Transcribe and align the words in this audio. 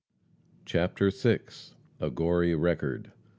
CHAPTER 0.65 1.11
VI. 1.11 1.41
A 1.99 2.09
GORY 2.09 2.55
RECORD. 2.55 3.11